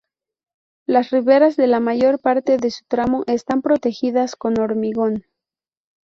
Las 0.87 1.11
riberas 1.11 1.57
de 1.57 1.67
la 1.67 1.79
mayor 1.79 2.17
parte 2.19 2.57
de 2.57 2.71
su 2.71 2.83
tramo 2.87 3.23
están 3.27 3.61
protegidas 3.61 4.35
con 4.35 4.59
hormigón. 4.59 5.25